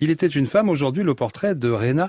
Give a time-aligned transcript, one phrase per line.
[0.00, 2.08] Il était une femme, aujourd'hui le portrait de Rena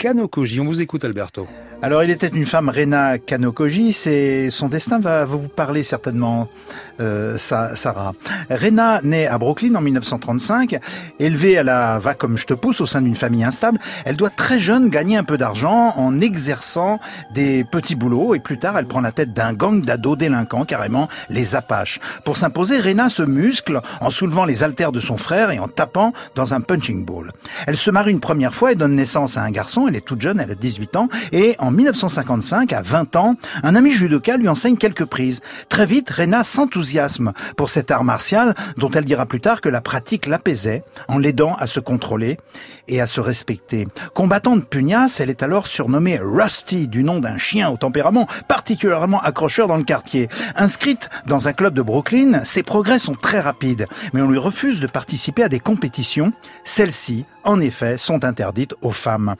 [0.00, 0.60] Kanokoji.
[0.60, 1.46] On vous écoute Alberto.
[1.82, 6.48] Alors il était une femme, Rena Kanokoji, c'est son destin va vous parler certainement,
[7.00, 8.12] euh, Sarah.
[8.50, 10.78] Rena naît à Brooklyn en 1935,
[11.18, 14.28] élevée à la va comme je te pousse au sein d'une famille instable, elle doit
[14.28, 17.00] très jeune gagner un peu d'argent en exerçant
[17.32, 21.08] des petits boulots et plus tard elle prend la tête d'un gang d'ados délinquants, carrément
[21.30, 21.98] les Apaches.
[22.26, 26.12] Pour s'imposer, Rena se muscle en soulevant les haltères de son frère et en tapant
[26.34, 27.32] dans un punching ball.
[27.66, 30.20] Elle se marie une première fois et donne naissance à un garçon, elle est toute
[30.20, 34.48] jeune, elle a 18 ans et en 1955, à 20 ans, un ami judoka lui
[34.48, 35.40] enseigne quelques prises.
[35.68, 39.80] Très vite, Rena s'enthousiasme pour cet art martial dont elle dira plus tard que la
[39.80, 42.38] pratique l'apaisait en l'aidant à se contrôler
[42.88, 43.86] et à se respecter.
[44.14, 49.68] Combattante pugnace, elle est alors surnommée Rusty du nom d'un chien au tempérament particulièrement accrocheur
[49.68, 50.28] dans le quartier.
[50.56, 54.80] Inscrite dans un club de Brooklyn, ses progrès sont très rapides, mais on lui refuse
[54.80, 56.32] de participer à des compétitions.
[56.64, 59.36] Celles-ci, en effet, sont interdites aux femmes.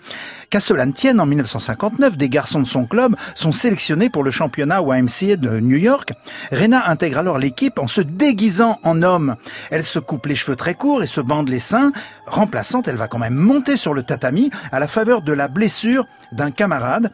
[0.50, 4.32] Qu'à cela ne tienne, en 1959, des garçons de son club sont sélectionnés pour le
[4.32, 6.12] championnat YMCA de New York.
[6.50, 9.36] Rena intègre alors l'équipe en se déguisant en homme.
[9.70, 11.92] Elle se coupe les cheveux très courts et se bande les seins.
[12.26, 16.04] Remplaçante, elle va quand même monter sur le tatami à la faveur de la blessure
[16.32, 17.12] d'un camarade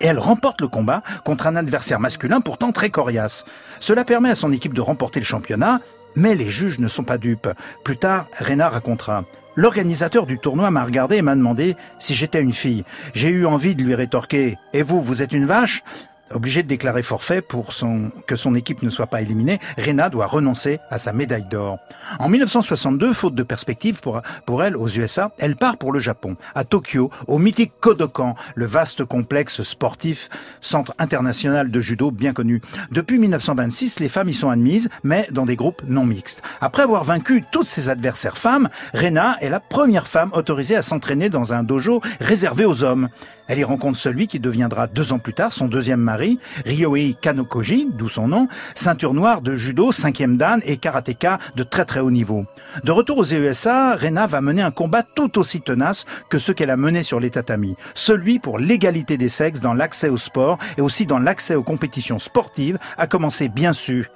[0.00, 3.46] et elle remporte le combat contre un adversaire masculin pourtant très coriace.
[3.80, 5.80] Cela permet à son équipe de remporter le championnat,
[6.16, 7.48] mais les juges ne sont pas dupes.
[7.82, 9.24] Plus tard, Rena racontera.
[9.58, 12.84] L'organisateur du tournoi m'a regardé et m'a demandé si j'étais une fille.
[13.12, 15.82] J'ai eu envie de lui rétorquer Et vous, vous êtes une vache?
[16.32, 20.26] Obligé de déclarer forfait pour son, que son équipe ne soit pas éliminée, Rena doit
[20.26, 21.78] renoncer à sa médaille d'or.
[22.18, 26.36] En 1962, faute de perspective pour, pour elle aux USA, elle part pour le Japon,
[26.54, 30.28] à Tokyo, au mythique Kodokan, le vaste complexe sportif,
[30.60, 32.60] centre international de judo bien connu.
[32.90, 36.42] Depuis 1926, les femmes y sont admises, mais dans des groupes non mixtes.
[36.60, 41.30] Après avoir vaincu toutes ses adversaires femmes, Rena est la première femme autorisée à s'entraîner
[41.30, 43.08] dans un dojo réservé aux hommes.
[43.46, 46.17] Elle y rencontre celui qui deviendra deux ans plus tard son deuxième mari,
[46.64, 51.84] Ryohei Kanokoji, d'où son nom, ceinture noire de judo, cinquième dan et karatéka de très
[51.84, 52.44] très haut niveau.
[52.84, 56.70] De retour aux EUSA, Rena va mener un combat tout aussi tenace que ce qu'elle
[56.70, 57.76] a mené sur les tatamis.
[57.94, 62.18] Celui pour l'égalité des sexes dans l'accès au sport et aussi dans l'accès aux compétitions
[62.18, 64.06] sportives, a commencé bien sûr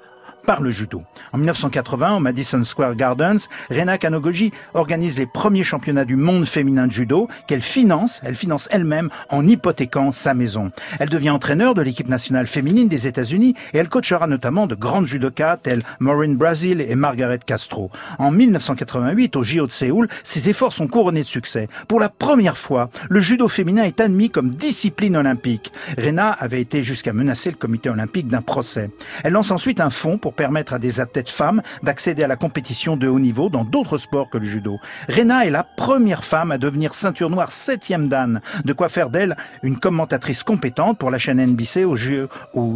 [0.47, 1.03] par le judo.
[1.33, 6.87] En 1980, au Madison Square Gardens, Rena Kanogoji organise les premiers championnats du monde féminin
[6.87, 10.71] de judo qu'elle finance, elle finance elle-même en hypothéquant sa maison.
[10.99, 15.07] Elle devient entraîneur de l'équipe nationale féminine des États-Unis et elle coachera notamment de grandes
[15.07, 17.91] judokas telles Maureen Brazil et Margaret Castro.
[18.19, 21.69] En 1988, au JO de Séoul, ses efforts sont couronnés de succès.
[21.89, 25.73] Pour la première fois, le judo féminin est admis comme discipline olympique.
[25.99, 28.91] Rena avait été jusqu'à menacer le comité olympique d'un procès.
[29.25, 32.97] Elle lance ensuite un fonds pour permettre à des athlètes femmes d'accéder à la compétition
[32.97, 34.79] de haut niveau dans d'autres sports que le judo.
[35.09, 39.37] Rena est la première femme à devenir ceinture noire septième dan, de quoi faire d'elle
[39.63, 41.97] une commentatrice compétente pour la chaîne NBC au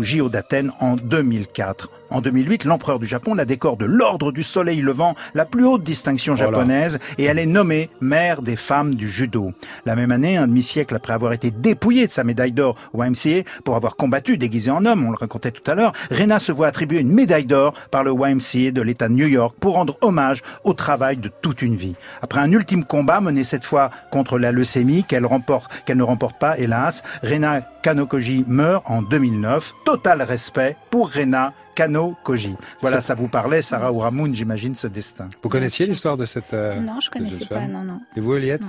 [0.02, 1.90] JO d'Athènes en 2004.
[2.10, 5.82] En 2008, l'empereur du Japon la décore de l'Ordre du Soleil Levant, la plus haute
[5.82, 9.52] distinction japonaise, et elle est nommée mère des femmes du judo.
[9.84, 13.48] La même année, un demi-siècle après avoir été dépouillée de sa médaille d'or au YMCA
[13.64, 16.68] pour avoir combattu déguisée en homme, on le racontait tout à l'heure, Rena se voit
[16.68, 20.42] attribuer une médaille d'or par le YMCA de l'État de New York pour rendre hommage
[20.64, 21.96] au travail de toute une vie.
[22.22, 26.38] Après un ultime combat mené cette fois contre la leucémie qu'elle remporte, qu'elle ne remporte
[26.38, 29.72] pas, hélas, Rena Kanokoji meurt en 2009.
[29.84, 32.56] Total respect pour Rena Kano Koji.
[32.80, 35.28] Voilà, ça vous parlait, Sarah Ouramoun, j'imagine, ce destin.
[35.42, 36.54] Vous connaissiez l'histoire de cette.
[36.54, 38.00] Euh, non, je connaissais pas, non, non.
[38.16, 38.62] Et vous, Eliette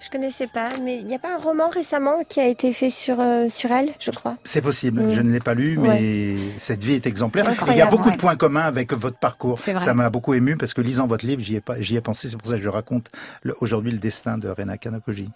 [0.00, 2.88] je connaissais pas, mais il n'y a pas un roman récemment qui a été fait
[2.88, 4.36] sur, euh, sur elle, je crois.
[4.44, 5.12] C'est possible, mm.
[5.12, 7.46] je ne l'ai pas lu, mais cette vie est exemplaire.
[7.68, 9.58] il y a beaucoup de points communs avec votre parcours.
[9.58, 12.46] Ça m'a beaucoup ému parce que lisant votre livre, j'y ai, ai pensé, c'est pour
[12.46, 13.08] ça que je raconte
[13.60, 15.30] aujourd'hui le destin de Rena Kanokoji.